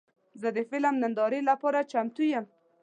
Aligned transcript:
زه 0.41 0.47
د 0.57 0.59
فلم 0.69 0.95
نندارې 1.01 1.39
لپاره 1.49 1.87
چمتو 1.91 2.23
یم. 2.33 2.45